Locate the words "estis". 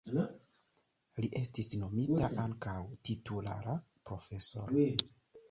1.39-1.69